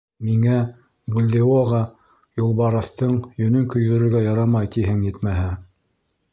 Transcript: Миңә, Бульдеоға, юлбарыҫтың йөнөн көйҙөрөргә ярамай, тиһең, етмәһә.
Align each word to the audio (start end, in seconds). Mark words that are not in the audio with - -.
Миңә, 0.27 0.61
Бульдеоға, 1.15 1.81
юлбарыҫтың 2.41 3.13
йөнөн 3.43 3.69
көйҙөрөргә 3.75 4.25
ярамай, 4.27 4.75
тиһең, 4.79 5.07
етмәһә. 5.13 5.49